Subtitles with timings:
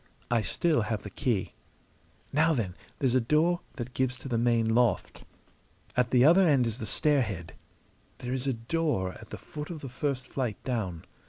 [0.31, 1.53] I still have the key.
[2.33, 5.25] Now, then, there's a door that gives to the main loft.
[5.95, 7.51] At the other end is the stairhead.
[8.17, 11.05] There is a door at the foot of the first flight down.